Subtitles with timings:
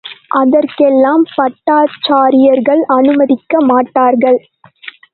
[0.31, 4.39] அதற்கெல்லாம் பட்டாச்சாரியார்கள் அனுமதிக்க மாட்டார்கள்.